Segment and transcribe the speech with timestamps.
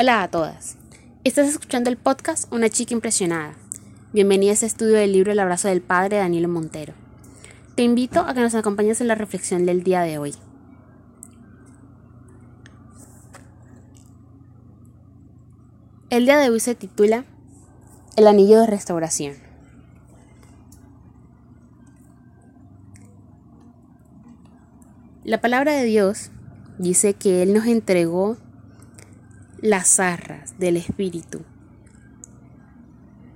[0.00, 0.76] Hola a todas.
[1.24, 3.56] Estás escuchando el podcast Una chica impresionada.
[4.12, 6.94] Bienvenida a este estudio del libro El abrazo del padre Danilo Montero.
[7.74, 10.36] Te invito a que nos acompañes en la reflexión del día de hoy.
[16.10, 17.24] El día de hoy se titula
[18.14, 19.34] El anillo de restauración.
[25.24, 26.30] La palabra de Dios
[26.78, 28.36] dice que Él nos entregó
[29.60, 31.40] las arras del Espíritu.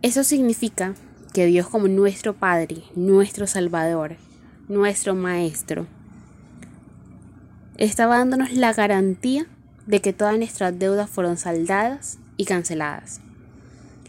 [0.02, 0.95] Eso significa
[1.33, 4.16] que Dios como nuestro Padre, nuestro Salvador,
[4.69, 5.87] nuestro Maestro,
[7.77, 9.46] estaba dándonos la garantía
[9.87, 13.20] de que todas nuestras deudas fueron saldadas y canceladas.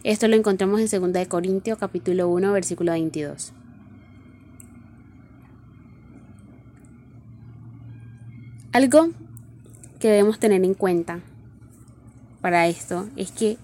[0.04, 3.54] Esto lo encontramos en 2 Corintios capítulo 1 versículo 22.
[8.72, 9.10] Algo
[10.00, 11.22] que debemos tener en cuenta
[12.44, 13.58] para esto es que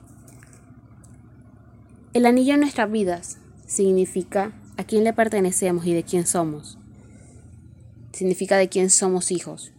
[2.13, 6.77] el anillo en nuestras vidas significa a quién le pertenecemos y de quién somos.
[8.13, 9.73] Significa de quién somos hijos.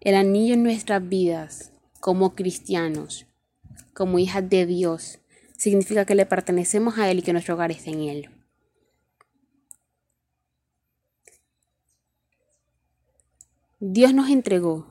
[0.00, 3.26] El anillo en nuestras vidas como cristianos,
[3.94, 5.20] como hijas de Dios,
[5.56, 8.30] significa que le pertenecemos a Él y que nuestro hogar está en Él.
[13.78, 14.89] Dios nos entregó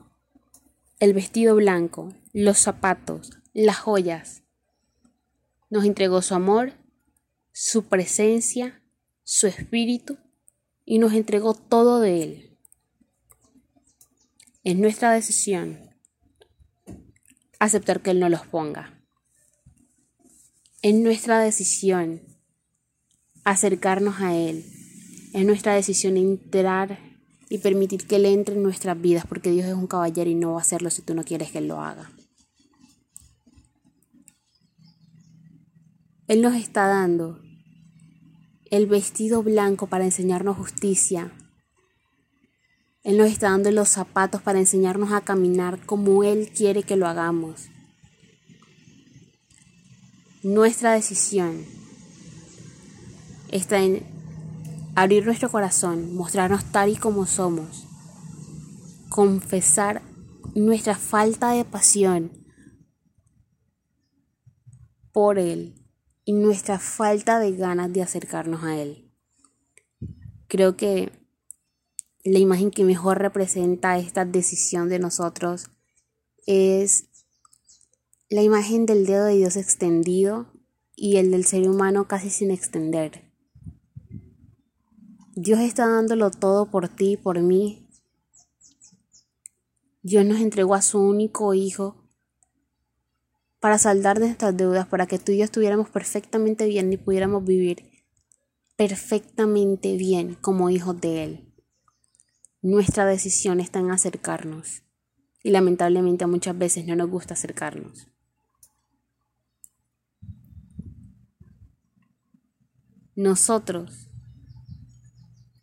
[1.00, 4.42] el vestido blanco, los zapatos, las joyas.
[5.70, 6.74] Nos entregó su amor,
[7.52, 8.82] su presencia,
[9.24, 10.18] su espíritu
[10.84, 12.58] y nos entregó todo de Él.
[14.62, 15.90] Es nuestra decisión
[17.58, 19.02] aceptar que Él no los ponga.
[20.82, 22.20] Es nuestra decisión
[23.44, 24.66] acercarnos a Él.
[25.32, 27.09] Es nuestra decisión entrar
[27.50, 30.52] y permitir que Él entre en nuestras vidas, porque Dios es un caballero y no
[30.52, 32.10] va a hacerlo si tú no quieres que Él lo haga.
[36.28, 37.40] Él nos está dando
[38.70, 41.32] el vestido blanco para enseñarnos justicia.
[43.02, 47.08] Él nos está dando los zapatos para enseñarnos a caminar como Él quiere que lo
[47.08, 47.66] hagamos.
[50.44, 51.64] Nuestra decisión
[53.50, 54.19] está en
[55.00, 57.86] abrir nuestro corazón, mostrarnos tal y como somos,
[59.08, 60.02] confesar
[60.54, 62.30] nuestra falta de pasión
[65.10, 65.74] por Él
[66.26, 69.10] y nuestra falta de ganas de acercarnos a Él.
[70.48, 71.10] Creo que
[72.22, 75.70] la imagen que mejor representa esta decisión de nosotros
[76.46, 77.06] es
[78.28, 80.52] la imagen del dedo de Dios extendido
[80.94, 83.29] y el del ser humano casi sin extender.
[85.36, 87.86] Dios está dándolo todo por ti, por mí.
[90.02, 91.96] Dios nos entregó a su único Hijo
[93.60, 97.90] para saldar nuestras deudas, para que tú y yo estuviéramos perfectamente bien y pudiéramos vivir
[98.76, 101.54] perfectamente bien como hijos de Él.
[102.62, 104.82] Nuestra decisión está en acercarnos
[105.44, 108.08] y lamentablemente muchas veces no nos gusta acercarnos.
[113.14, 114.09] Nosotros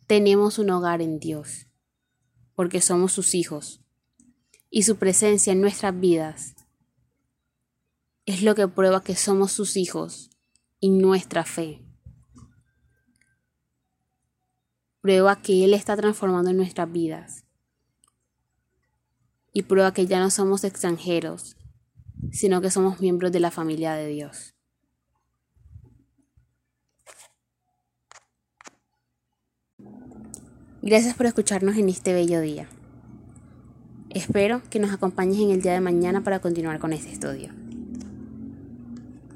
[0.08, 1.68] tenemos un hogar en Dios,
[2.54, 3.82] porque somos sus hijos,
[4.70, 6.56] y su presencia en nuestras vidas
[8.24, 10.30] es lo que prueba que somos sus hijos
[10.80, 11.84] y nuestra fe.
[15.00, 17.44] Prueba que Él está transformando nuestras vidas.
[19.52, 21.56] Y prueba que ya no somos extranjeros,
[22.30, 24.57] sino que somos miembros de la familia de Dios.
[30.88, 32.66] Gracias por escucharnos en este bello día.
[34.08, 37.50] Espero que nos acompañes en el día de mañana para continuar con este estudio.